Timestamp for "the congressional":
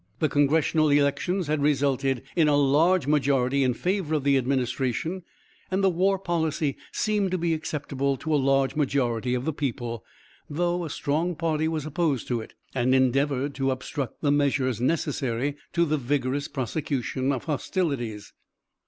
0.17-0.89